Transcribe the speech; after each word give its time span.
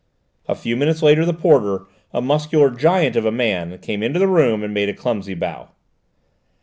A 0.47 0.55
few 0.55 0.75
minutes 0.75 1.03
later 1.03 1.25
the 1.27 1.31
porter, 1.35 1.85
a 2.11 2.23
muscular 2.23 2.71
giant 2.71 3.15
of 3.15 3.23
a 3.23 3.31
man, 3.31 3.77
came 3.77 4.01
into 4.01 4.17
the 4.17 4.27
room 4.27 4.63
and 4.63 4.73
made 4.73 4.89
a 4.89 4.95
clumsy 4.95 5.35
bow. 5.35 5.69